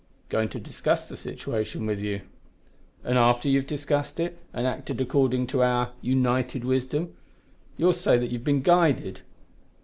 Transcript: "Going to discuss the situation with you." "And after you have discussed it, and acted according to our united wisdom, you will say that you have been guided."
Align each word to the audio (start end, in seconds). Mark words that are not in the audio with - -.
"Going 0.29 0.49
to 0.49 0.59
discuss 0.59 1.05
the 1.05 1.15
situation 1.15 1.85
with 1.85 1.99
you." 1.99 2.21
"And 3.03 3.19
after 3.19 3.47
you 3.47 3.59
have 3.59 3.67
discussed 3.67 4.19
it, 4.19 4.39
and 4.51 4.65
acted 4.65 4.99
according 4.99 5.45
to 5.53 5.61
our 5.61 5.91
united 6.01 6.63
wisdom, 6.65 7.13
you 7.77 7.85
will 7.85 7.93
say 7.93 8.17
that 8.17 8.31
you 8.31 8.39
have 8.39 8.43
been 8.43 8.63
guided." 8.63 9.21